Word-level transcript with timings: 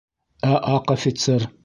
Ә 0.53 0.55
аҡ 0.77 0.95
офицер? 0.95 1.47